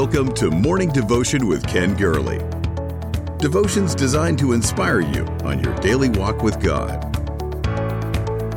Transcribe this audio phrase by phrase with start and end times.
[0.00, 2.36] Welcome to Morning Devotion with Ken Gurley.
[3.38, 7.02] Devotions designed to inspire you on your daily walk with God.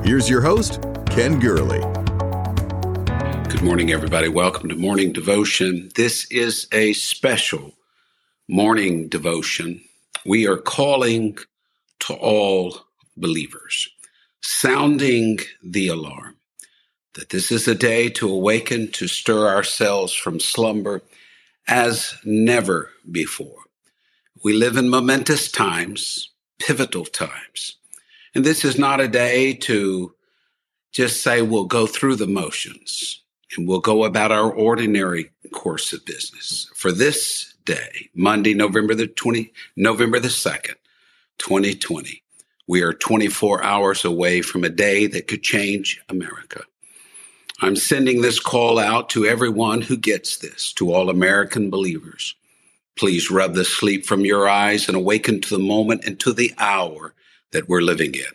[0.04, 1.80] Here's your host, Ken Gurley.
[3.48, 4.28] Good morning, everybody.
[4.28, 5.90] Welcome to Morning Devotion.
[5.96, 7.72] This is a special
[8.50, 9.80] morning devotion.
[10.26, 11.38] We are calling
[12.02, 12.82] to all
[13.16, 13.88] believers,
[14.42, 16.36] sounding the alarm
[17.14, 21.02] that this is a day to awaken, to stir ourselves from slumber
[21.70, 23.64] as never before.
[24.44, 27.76] We live in momentous times, pivotal times.
[28.34, 30.14] And this is not a day to
[30.92, 33.22] just say we'll go through the motions
[33.56, 36.70] and we'll go about our ordinary course of business.
[36.76, 40.76] For this day, Monday, November the 20, November the 2nd,
[41.38, 42.24] 2020,
[42.68, 46.64] we are 24 hours away from a day that could change America.
[47.62, 52.36] I'm sending this call out to everyone who gets this, to all American believers.
[52.96, 56.54] Please rub the sleep from your eyes and awaken to the moment and to the
[56.58, 57.14] hour
[57.52, 58.32] that we're living in.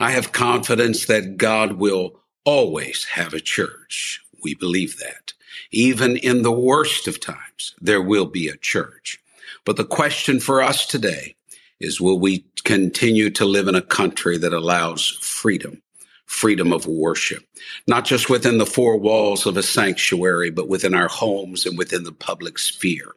[0.00, 4.22] I have confidence that God will always have a church.
[4.42, 5.34] We believe that.
[5.70, 9.18] Even in the worst of times, there will be a church.
[9.66, 11.36] But the question for us today
[11.80, 15.82] is will we continue to live in a country that allows freedom?
[16.26, 17.44] Freedom of worship,
[17.86, 22.04] not just within the four walls of a sanctuary, but within our homes and within
[22.04, 23.14] the public sphere?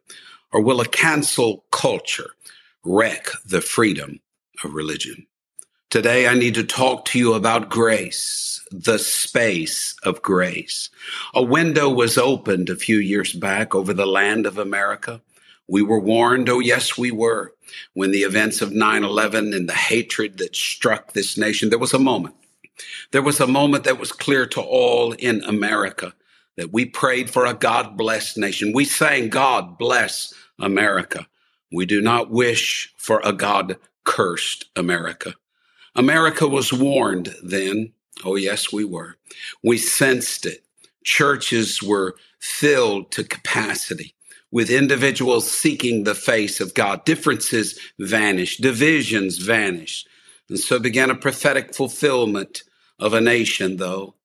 [0.51, 2.31] Or will a cancel culture
[2.83, 4.19] wreck the freedom
[4.63, 5.27] of religion?
[5.89, 10.89] Today, I need to talk to you about grace, the space of grace.
[11.33, 15.21] A window was opened a few years back over the land of America.
[15.69, 17.53] We were warned, oh yes, we were,
[17.93, 21.93] when the events of 9 11 and the hatred that struck this nation, there was
[21.93, 22.35] a moment
[23.11, 26.13] there was a moment that was clear to all in America
[26.57, 28.73] that we prayed for a God blessed nation.
[28.73, 31.27] We sang, God bless America.
[31.71, 35.35] We do not wish for a God cursed America.
[35.95, 37.93] America was warned then.
[38.23, 39.17] Oh, yes, we were.
[39.63, 40.63] We sensed it.
[41.03, 44.13] Churches were filled to capacity
[44.51, 47.05] with individuals seeking the face of God.
[47.05, 50.07] Differences vanished, divisions vanished.
[50.49, 52.63] And so began a prophetic fulfillment
[52.99, 54.15] of a nation, though,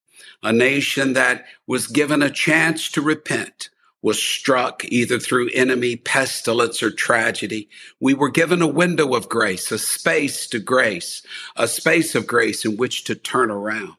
[0.41, 3.69] a nation that was given a chance to repent,
[4.01, 7.69] was struck either through enemy, pestilence, or tragedy.
[8.01, 11.23] We were given a window of grace, a space to grace,
[11.55, 13.93] a space of grace in which to turn around.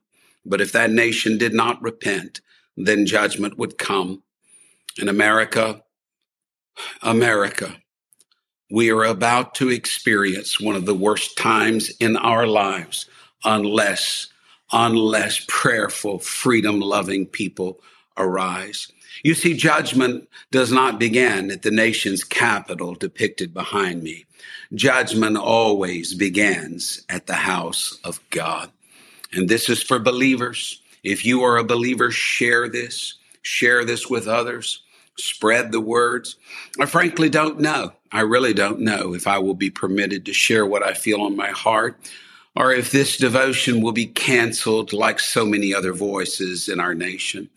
[0.45, 2.43] But if that nation did not repent,
[2.77, 4.23] then judgment would come.
[4.99, 5.83] In America,
[7.01, 7.75] America,
[8.71, 13.07] we are about to experience one of the worst times in our lives
[13.43, 14.29] unless
[14.75, 17.81] unless prayerful, freedom loving people
[18.17, 18.91] arise.
[19.23, 24.27] You see, judgment does not begin at the nation's capital depicted behind me.
[24.75, 28.71] Judgment always begins at the house of God.
[29.33, 30.83] And this is for believers.
[31.05, 34.83] If you are a believer, share this, share this with others,
[35.17, 36.37] spread the words.
[36.81, 37.93] I frankly don't know.
[38.11, 41.37] I really don't know if I will be permitted to share what I feel on
[41.37, 41.97] my heart
[42.57, 47.49] or if this devotion will be canceled like so many other voices in our nation.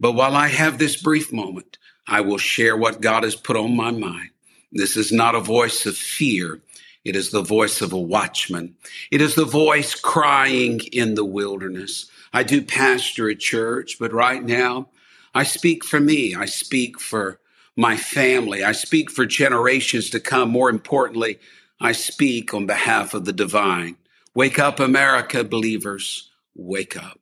[0.00, 3.76] But while I have this brief moment, I will share what God has put on
[3.76, 4.30] my mind.
[4.72, 6.60] This is not a voice of fear.
[7.04, 8.74] It is the voice of a watchman.
[9.10, 12.10] It is the voice crying in the wilderness.
[12.32, 14.88] I do pastor a church, but right now
[15.34, 16.34] I speak for me.
[16.34, 17.38] I speak for
[17.76, 18.64] my family.
[18.64, 20.50] I speak for generations to come.
[20.50, 21.38] More importantly,
[21.80, 23.96] I speak on behalf of the divine.
[24.36, 26.28] Wake up, America, believers.
[26.56, 27.20] Wake up.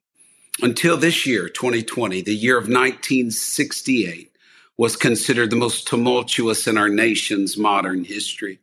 [0.63, 4.33] Until this year, 2020, the year of 1968,
[4.79, 8.61] was considered the most tumultuous in our nation's modern history.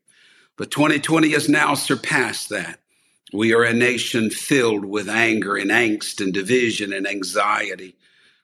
[0.57, 2.79] But 2020 has now surpassed that.
[3.31, 7.95] We are a nation filled with anger and angst and division and anxiety.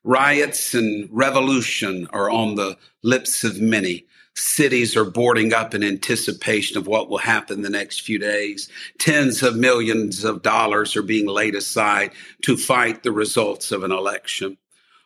[0.04, 4.06] Riots and revolution are on the lips of many.
[4.37, 8.70] Cities are boarding up in anticipation of what will happen the next few days.
[8.97, 12.11] Tens of millions of dollars are being laid aside
[12.41, 14.58] to fight the results of an election.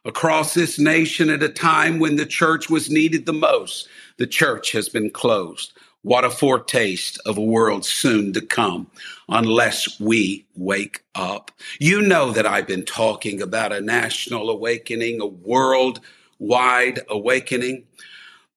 [0.03, 3.87] Across this nation at a time when the church was needed the most,
[4.17, 5.73] the church has been closed.
[6.01, 8.87] What a foretaste of a world soon to come
[9.27, 11.51] unless we wake up.
[11.79, 17.83] You know that I've been talking about a national awakening, a worldwide awakening.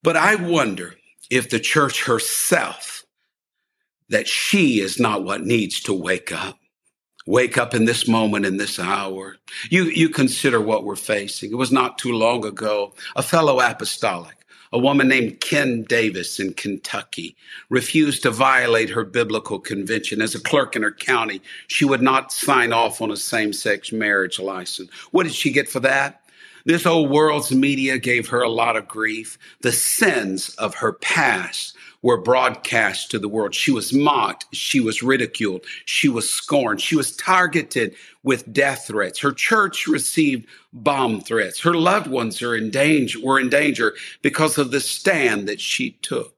[0.03, 0.95] But I wonder
[1.29, 3.05] if the church herself,
[4.09, 6.59] that she is not what needs to wake up.
[7.25, 9.37] Wake up in this moment, in this hour.
[9.69, 11.51] You, you consider what we're facing.
[11.51, 16.51] It was not too long ago, a fellow apostolic, A woman named Kim Davis in
[16.53, 17.35] Kentucky
[17.69, 20.19] refused to violate her biblical convention.
[20.19, 23.91] As a clerk in her county, she would not sign off on a same sex
[23.91, 24.89] marriage license.
[25.11, 26.22] What did she get for that?
[26.65, 29.37] This old world's media gave her a lot of grief.
[29.61, 33.55] The sins of her past were broadcast to the world.
[33.55, 34.45] She was mocked.
[34.53, 35.65] She was ridiculed.
[35.85, 36.81] She was scorned.
[36.81, 39.19] She was targeted with death threats.
[39.19, 41.59] Her church received bomb threats.
[41.61, 45.91] Her loved ones are in danger, were in danger because of the stand that she
[46.01, 46.32] took.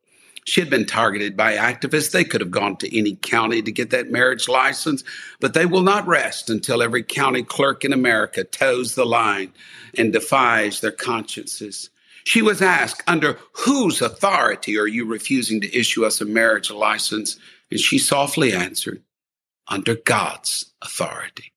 [0.46, 2.12] She had been targeted by activists.
[2.12, 5.04] They could have gone to any county to get that marriage license,
[5.40, 9.52] but they will not rest until every county clerk in America toes the line
[9.98, 11.90] and defies their consciences.
[12.26, 17.40] She was asked, Under whose authority are you refusing to issue us a marriage license?
[17.72, 19.02] And she softly answered,
[19.68, 21.54] Under God's authority.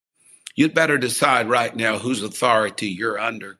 [0.54, 3.58] You'd better decide right now whose authority you're under.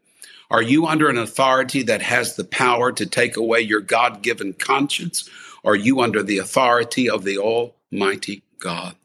[0.50, 4.55] Are you under an authority that has the power to take away your God given
[4.55, 5.29] conscience?
[5.62, 8.97] Are you under the authority of the Almighty God?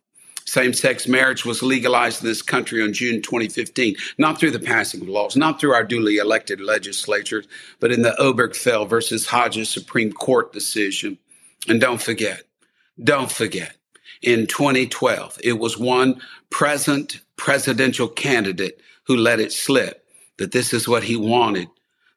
[0.45, 5.01] Same sex marriage was legalized in this country on June 2015, not through the passing
[5.01, 7.47] of laws, not through our duly elected legislatures,
[7.79, 11.17] but in the Obergefell versus Hodges Supreme Court decision.
[11.67, 12.43] And don't forget,
[13.03, 13.75] don't forget,
[14.21, 20.02] in 2012, it was one present presidential candidate who let it slip
[20.37, 21.67] that this is what he wanted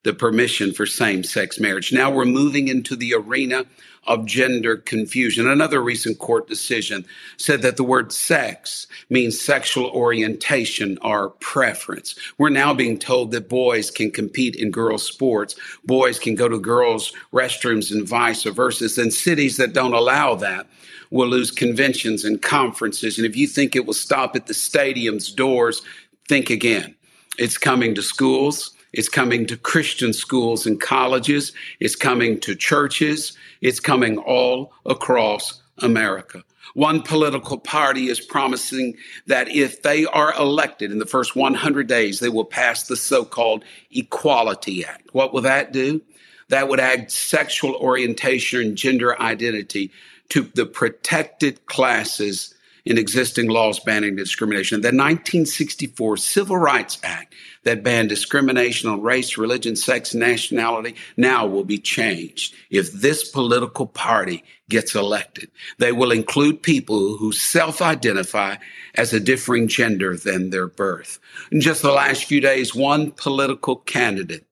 [0.06, 1.92] the permission for same sex marriage.
[1.92, 3.64] Now we're moving into the arena
[4.06, 5.48] of gender confusion.
[5.48, 7.04] Another recent court decision
[7.38, 12.14] said that the word sex means sexual orientation or preference.
[12.38, 16.60] We're now being told that boys can compete in girls' sports, boys can go to
[16.60, 19.00] girls' restrooms, and vice versa.
[19.00, 20.68] And cities that don't allow that
[21.10, 23.18] will lose conventions and conferences.
[23.18, 25.82] And if you think it will stop at the stadium's doors,
[26.28, 26.95] think again.
[27.38, 28.72] It's coming to schools.
[28.92, 31.52] It's coming to Christian schools and colleges.
[31.80, 33.36] It's coming to churches.
[33.60, 36.42] It's coming all across America.
[36.74, 38.96] One political party is promising
[39.26, 43.24] that if they are elected in the first 100 days, they will pass the so
[43.24, 45.08] called Equality Act.
[45.12, 46.02] What will that do?
[46.48, 49.90] That would add sexual orientation and gender identity
[50.30, 52.54] to the protected classes
[52.86, 54.80] in existing laws banning discrimination.
[54.80, 57.34] The 1964 Civil Rights Act
[57.64, 63.86] that banned discrimination on race, religion, sex, nationality now will be changed if this political
[63.86, 65.50] party gets elected.
[65.78, 68.56] They will include people who self identify
[68.94, 71.18] as a differing gender than their birth.
[71.50, 74.46] In just the last few days, one political candidate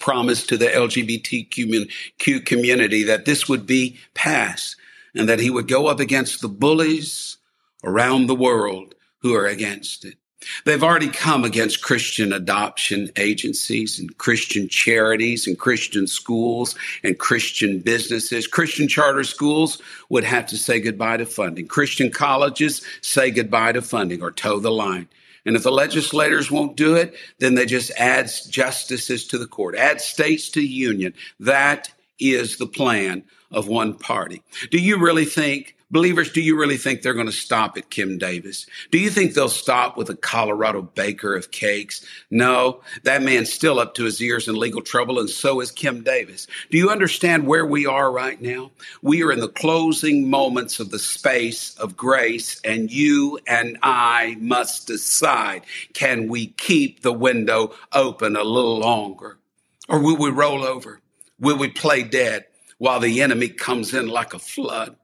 [0.00, 4.74] promised to the LGBTQ community that this would be passed
[5.14, 7.36] and that he would go up against the bullies
[7.84, 10.16] around the world who are against it.
[10.64, 17.80] They've already come against Christian adoption agencies and Christian charities and Christian schools and Christian
[17.80, 18.46] businesses.
[18.46, 21.66] Christian charter schools would have to say goodbye to funding.
[21.66, 25.08] Christian colleges say goodbye to funding or toe the line.
[25.46, 29.76] And if the legislators won't do it, then they just add justices to the court,
[29.76, 31.12] add states to the union.
[31.40, 34.42] That is the plan of one party.
[34.70, 38.18] Do you really think Believers, do you really think they're going to stop at Kim
[38.18, 38.66] Davis?
[38.90, 42.04] Do you think they'll stop with a Colorado baker of cakes?
[42.32, 46.02] No, that man's still up to his ears in legal trouble, and so is Kim
[46.02, 46.48] Davis.
[46.72, 48.72] Do you understand where we are right now?
[49.02, 54.36] We are in the closing moments of the space of grace, and you and I
[54.40, 59.38] must decide can we keep the window open a little longer?
[59.88, 61.00] Or will we roll over?
[61.38, 62.46] Will we play dead
[62.78, 64.96] while the enemy comes in like a flood?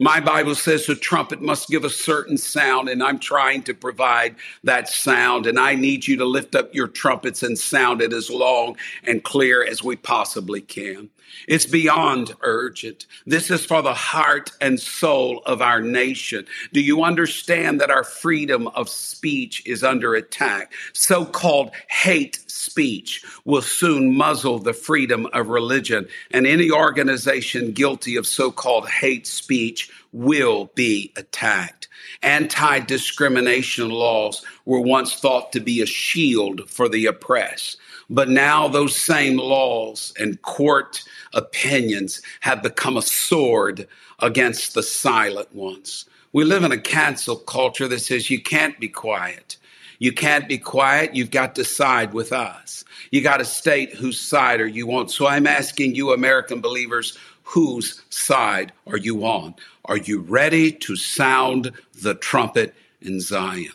[0.00, 4.36] My Bible says the trumpet must give a certain sound, and I'm trying to provide
[4.62, 5.46] that sound.
[5.46, 9.24] And I need you to lift up your trumpets and sound it as long and
[9.24, 11.10] clear as we possibly can.
[11.46, 13.06] It's beyond urgent.
[13.26, 16.46] This is for the heart and soul of our nation.
[16.72, 20.72] Do you understand that our freedom of speech is under attack?
[20.92, 28.16] So called hate speech will soon muzzle the freedom of religion, and any organization guilty
[28.16, 31.88] of so called hate speech will be attacked.
[32.22, 37.78] Anti discrimination laws were once thought to be a shield for the oppressed.
[38.10, 41.02] But now those same laws and court
[41.34, 43.86] opinions have become a sword
[44.20, 46.06] against the silent ones.
[46.32, 49.56] We live in a cancel culture that says you can't be quiet.
[49.98, 51.14] You can't be quiet.
[51.14, 52.84] You've got to side with us.
[53.10, 55.08] You got to state whose side are you on.
[55.08, 59.54] So I'm asking you, American believers, whose side are you on?
[59.86, 63.72] Are you ready to sound the trumpet in Zion?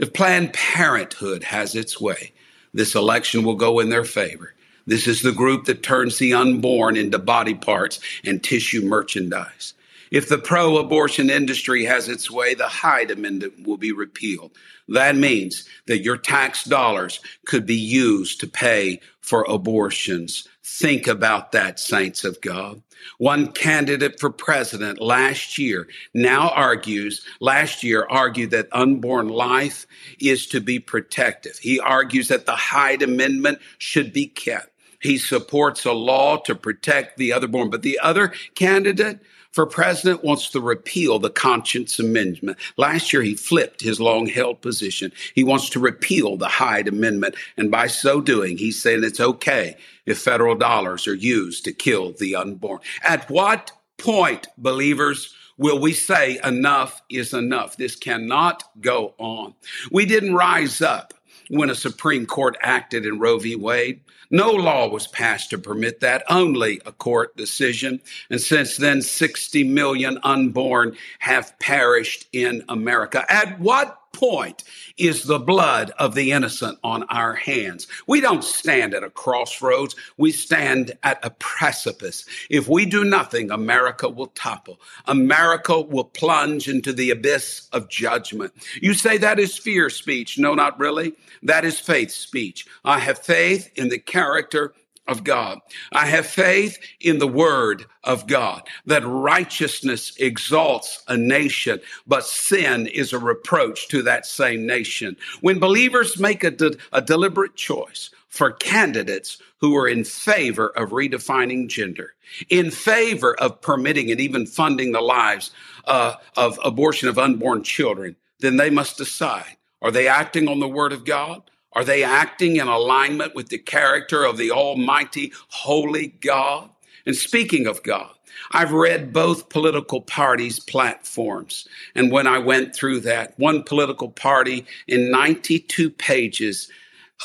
[0.00, 2.32] If Planned Parenthood has its way,
[2.74, 4.54] this election will go in their favor.
[4.86, 9.74] This is the group that turns the unborn into body parts and tissue merchandise.
[10.10, 14.50] If the pro abortion industry has its way, the Hyde Amendment will be repealed.
[14.88, 20.48] That means that your tax dollars could be used to pay for abortions.
[20.64, 22.82] Think about that, saints of God.
[23.18, 29.86] One candidate for president last year now argues, last year argued that unborn life
[30.20, 31.58] is to be protective.
[31.58, 34.71] He argues that the Hyde Amendment should be kept.
[35.02, 37.70] He supports a law to protect the otherborn.
[37.70, 42.56] But the other candidate for president wants to repeal the conscience amendment.
[42.76, 45.12] Last year, he flipped his long held position.
[45.34, 47.34] He wants to repeal the Hyde Amendment.
[47.56, 52.12] And by so doing, he's saying it's okay if federal dollars are used to kill
[52.12, 52.80] the unborn.
[53.02, 57.76] At what point, believers, will we say enough is enough?
[57.76, 59.54] This cannot go on.
[59.90, 61.12] We didn't rise up
[61.52, 63.56] when a Supreme Court acted in Roe v.
[63.56, 64.00] Wade.
[64.30, 68.00] No law was passed to permit that, only a court decision.
[68.30, 73.30] And since then, 60 million unborn have perished in America.
[73.30, 74.64] At what point
[74.96, 77.86] is the blood of the innocent on our hands.
[78.06, 79.96] We don't stand at a crossroads.
[80.16, 82.24] We stand at a precipice.
[82.50, 84.80] If we do nothing, America will topple.
[85.06, 88.52] America will plunge into the abyss of judgment.
[88.80, 90.38] You say that is fear speech.
[90.38, 91.14] No, not really.
[91.42, 92.66] That is faith speech.
[92.84, 94.74] I have faith in the character
[95.08, 95.58] of God.
[95.92, 102.86] I have faith in the word of God that righteousness exalts a nation, but sin
[102.86, 105.16] is a reproach to that same nation.
[105.40, 110.90] When believers make a, de- a deliberate choice for candidates who are in favor of
[110.90, 112.14] redefining gender,
[112.48, 115.50] in favor of permitting and even funding the lives
[115.86, 120.68] uh, of abortion of unborn children, then they must decide are they acting on the
[120.68, 121.42] word of God?
[121.74, 126.68] Are they acting in alignment with the character of the Almighty, Holy God?
[127.06, 128.10] And speaking of God,
[128.52, 131.66] I've read both political parties' platforms.
[131.94, 136.68] And when I went through that, one political party in 92 pages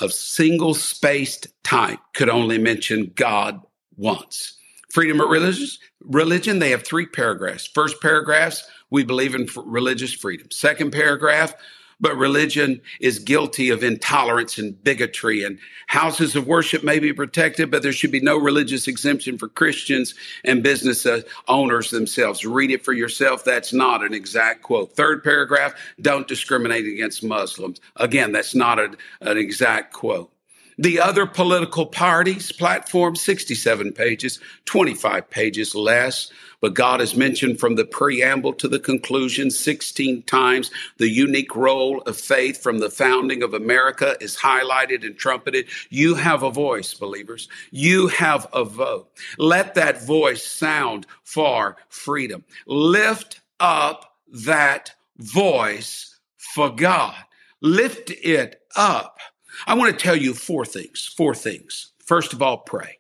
[0.02, 3.62] of single spaced type could only mention God
[3.98, 4.58] once.
[4.92, 5.68] Freedom of religion,
[6.02, 7.68] religion, they have three paragraphs.
[7.68, 10.50] First paragraphs, we believe in religious freedom.
[10.52, 11.54] Second paragraph,
[12.00, 15.44] but religion is guilty of intolerance and bigotry.
[15.44, 19.48] And houses of worship may be protected, but there should be no religious exemption for
[19.48, 20.14] Christians
[20.44, 22.46] and business uh, owners themselves.
[22.46, 23.44] Read it for yourself.
[23.44, 24.96] That's not an exact quote.
[24.96, 27.80] Third paragraph don't discriminate against Muslims.
[27.96, 30.32] Again, that's not a, an exact quote.
[30.80, 36.32] The other political parties' platform, 67 pages, 25 pages less.
[36.62, 42.02] But God has mentioned from the preamble to the conclusion 16 times the unique role
[42.02, 45.68] of faith from the founding of America is highlighted and trumpeted.
[45.90, 47.48] You have a voice, believers.
[47.72, 49.10] You have a vote.
[49.38, 52.44] Let that voice sound for freedom.
[52.66, 57.16] Lift up that voice for God.
[57.62, 59.20] Lift it up
[59.66, 61.06] I want to tell you four things.
[61.18, 61.92] Four things.
[62.04, 63.00] First of all, pray.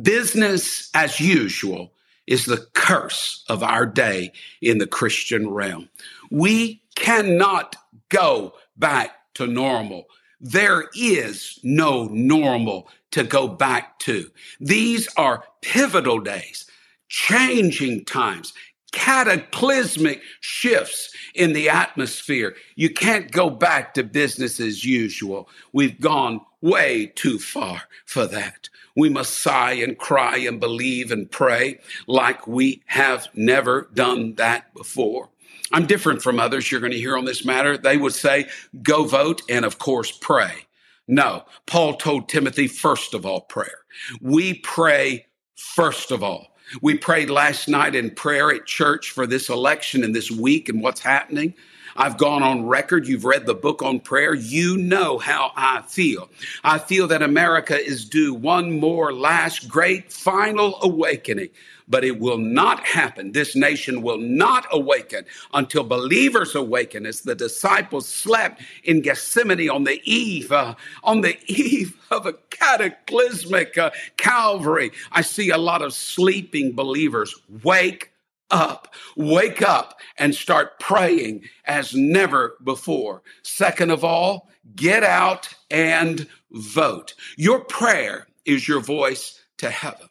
[0.00, 1.92] Business as usual
[2.32, 5.90] is the curse of our day in the Christian realm.
[6.30, 7.76] We cannot
[8.08, 10.06] go back to normal.
[10.40, 14.30] There is no normal to go back to.
[14.60, 16.64] These are pivotal days,
[17.10, 18.54] changing times,
[18.92, 22.56] cataclysmic shifts in the atmosphere.
[22.76, 25.50] You can't go back to business as usual.
[25.74, 28.70] We've gone way too far for that.
[28.96, 34.72] We must sigh and cry and believe and pray like we have never done that
[34.74, 35.30] before.
[35.72, 37.78] I'm different from others you're going to hear on this matter.
[37.78, 38.48] They would say,
[38.82, 40.66] go vote and of course pray.
[41.08, 43.78] No, Paul told Timothy, first of all, prayer.
[44.20, 46.48] We pray first of all.
[46.80, 50.82] We prayed last night in prayer at church for this election and this week and
[50.82, 51.54] what's happening.
[51.96, 53.06] I've gone on record.
[53.06, 54.34] You've read the book on prayer.
[54.34, 56.30] You know how I feel.
[56.64, 61.50] I feel that America is due one more last great final awakening
[61.88, 63.32] but it will not happen.
[63.32, 69.84] This nation will not awaken until believers awaken as the disciples slept in Gethsemane on
[69.84, 74.90] the eve, uh, on the eve of a cataclysmic uh, Calvary.
[75.12, 78.11] I see a lot of sleeping believers wake
[78.52, 83.22] up, wake up and start praying as never before.
[83.42, 87.14] Second of all, get out and vote.
[87.36, 90.08] Your prayer is your voice to heaven.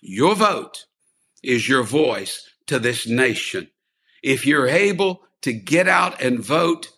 [0.00, 0.86] Your vote
[1.42, 3.68] is your voice to this nation.
[4.22, 6.90] If you're able to get out and vote,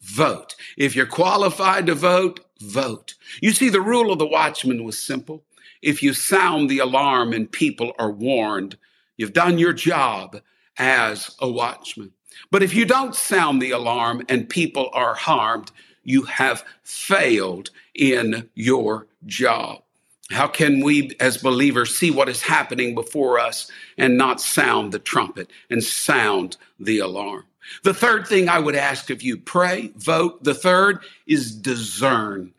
[0.00, 0.54] vote.
[0.76, 3.14] If you're qualified to vote, vote.
[3.40, 5.44] You see, the rule of the watchman was simple.
[5.82, 8.76] if you sound the alarm and people are warned,
[9.16, 10.40] you've done your job
[10.78, 12.12] as a watchman.
[12.50, 15.70] But if you don't sound the alarm and people are harmed,
[16.02, 19.82] you have failed in your job.
[20.30, 24.98] How can we as believers see what is happening before us and not sound the
[24.98, 27.44] trumpet and sound the alarm?
[27.84, 30.42] The third thing I would ask of you pray, vote.
[30.42, 32.52] The third is discern.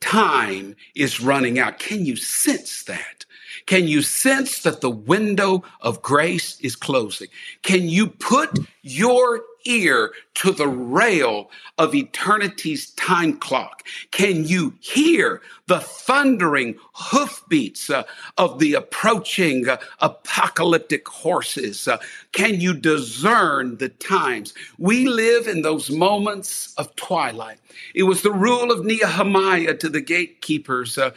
[0.00, 1.78] Time is running out.
[1.78, 3.24] Can you sense that?
[3.64, 7.28] Can you sense that the window of grace is closing?
[7.62, 13.82] Can you put your ear to the rail of eternity's time clock?
[14.10, 18.04] Can you hear the thundering hoofbeats uh,
[18.38, 21.88] of the approaching uh, apocalyptic horses?
[21.88, 21.98] Uh,
[22.32, 24.54] can you discern the times?
[24.78, 27.58] We live in those moments of twilight.
[27.94, 31.10] It was the rule of Nehemiah to the gatekeepers uh,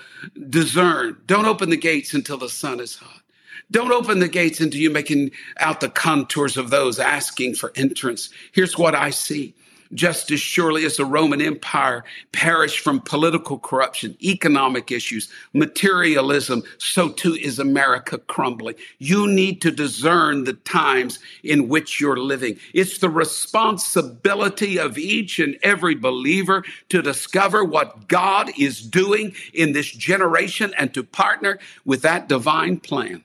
[0.49, 3.21] discern, don't open the gates until the sun is hot.
[3.71, 8.29] Don't open the gates until you're making out the contours of those asking for entrance.
[8.51, 9.53] Here's what I see.
[9.93, 17.09] Just as surely as the Roman Empire perished from political corruption, economic issues, materialism, so
[17.09, 18.75] too is America crumbling.
[18.99, 22.59] You need to discern the times in which you're living.
[22.73, 29.73] It's the responsibility of each and every believer to discover what God is doing in
[29.73, 33.23] this generation and to partner with that divine plan.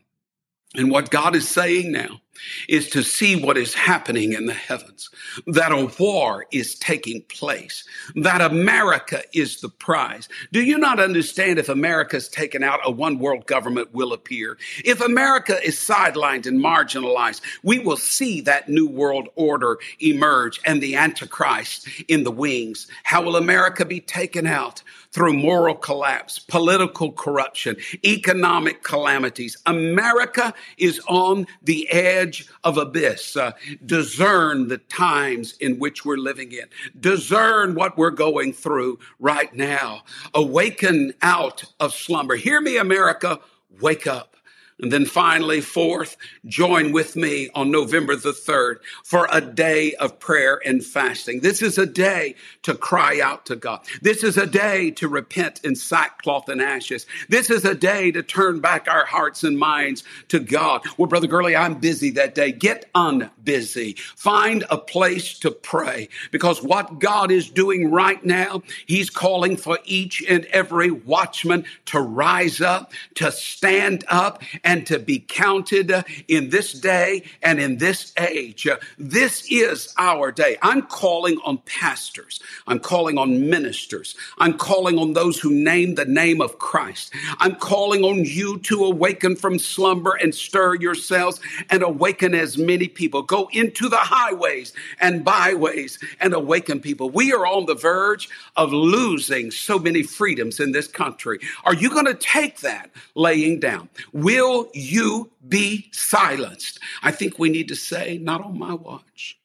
[0.74, 2.20] And what God is saying now
[2.68, 5.08] is to see what is happening in the heavens,
[5.46, 7.84] that a war is taking place,
[8.16, 10.28] that America is the prize.
[10.52, 14.58] Do you not understand if America is taken out, a one world government will appear?
[14.84, 20.82] If America is sidelined and marginalized, we will see that new world order emerge and
[20.82, 22.88] the Antichrist in the wings.
[23.04, 24.82] How will America be taken out?
[25.14, 29.56] Through moral collapse, political corruption, economic calamities.
[29.64, 33.36] America is on the edge of abyss.
[33.36, 33.52] Uh,
[33.86, 36.64] discern the times in which we're living in.
[36.98, 40.02] Discern what we're going through right now.
[40.34, 42.34] Awaken out of slumber.
[42.34, 43.38] Hear me, America.
[43.80, 44.33] Wake up.
[44.80, 50.18] And then finally, fourth, join with me on November the 3rd for a day of
[50.18, 51.40] prayer and fasting.
[51.40, 53.80] This is a day to cry out to God.
[54.02, 57.06] This is a day to repent in sackcloth and ashes.
[57.28, 60.82] This is a day to turn back our hearts and minds to God.
[60.98, 62.50] Well, Brother Gurley, I'm busy that day.
[62.50, 63.96] Get unbusy.
[63.98, 69.78] Find a place to pray because what God is doing right now, He's calling for
[69.84, 75.92] each and every watchman to rise up, to stand up, and to be counted
[76.26, 78.66] in this day and in this age.
[78.98, 80.56] This is our day.
[80.62, 82.40] I'm calling on pastors.
[82.66, 84.16] I'm calling on ministers.
[84.38, 87.12] I'm calling on those who name the name of Christ.
[87.38, 92.88] I'm calling on you to awaken from slumber and stir yourselves and awaken as many
[92.88, 93.22] people.
[93.22, 97.10] Go into the highways and byways and awaken people.
[97.10, 101.38] We are on the verge of losing so many freedoms in this country.
[101.64, 103.88] Are you going to take that laying down?
[104.12, 106.78] Will you be silenced?
[107.02, 109.38] I think we need to say, not on my watch.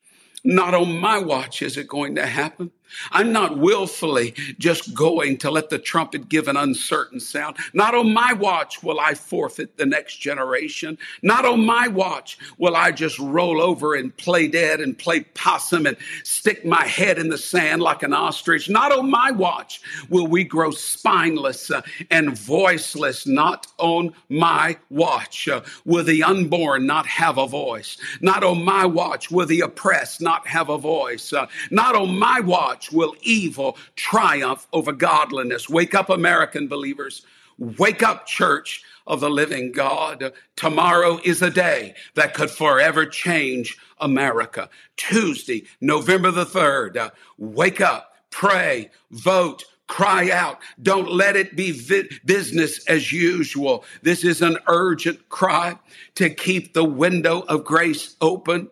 [0.43, 2.71] Not on my watch is it going to happen.
[3.11, 7.57] I'm not willfully just going to let the trumpet give an uncertain sound.
[7.73, 10.97] Not on my watch will I forfeit the next generation.
[11.21, 15.85] Not on my watch will I just roll over and play dead and play possum
[15.85, 18.69] and stick my head in the sand like an ostrich.
[18.69, 23.25] Not on my watch will we grow spineless uh, and voiceless.
[23.25, 27.97] Not on my watch uh, will the unborn not have a voice.
[28.21, 31.33] Not on my watch will the oppressed not have a voice.
[31.33, 35.67] Uh, not on my watch much will evil triumph over godliness.
[35.67, 37.25] Wake up, American believers.
[37.57, 40.31] Wake up, church of the living God.
[40.55, 44.69] Tomorrow is a day that could forever change America.
[44.95, 46.95] Tuesday, November the 3rd.
[46.95, 50.59] Uh, wake up, pray, vote, cry out.
[50.81, 53.83] Don't let it be vi- business as usual.
[54.03, 55.77] This is an urgent cry
[56.15, 58.69] to keep the window of grace open.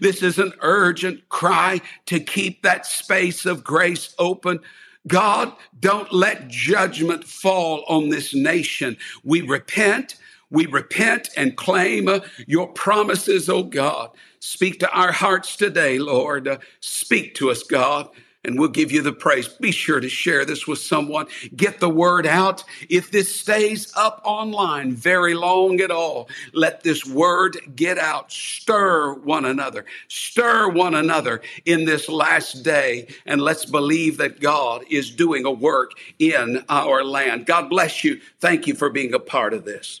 [0.00, 4.60] This is an urgent cry to keep that space of grace open.
[5.06, 8.96] God, don't let judgment fall on this nation.
[9.24, 10.16] We repent.
[10.50, 14.10] We repent and claim uh, your promises, oh God.
[14.38, 16.46] Speak to our hearts today, Lord.
[16.46, 18.10] Uh, speak to us, God.
[18.44, 19.48] And we'll give you the praise.
[19.48, 21.26] Be sure to share this with someone.
[21.54, 22.64] Get the word out.
[22.88, 28.32] If this stays up online very long at all, let this word get out.
[28.32, 29.84] Stir one another.
[30.08, 33.08] Stir one another in this last day.
[33.26, 37.46] And let's believe that God is doing a work in our land.
[37.46, 38.20] God bless you.
[38.40, 40.00] Thank you for being a part of this.